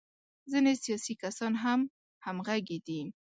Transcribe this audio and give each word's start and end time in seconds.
ځینې 0.51 0.73
سیاسي 0.83 1.13
کسان 1.23 1.53
هم 1.63 1.81
همغږي 2.25 2.77
دي. 2.87 3.01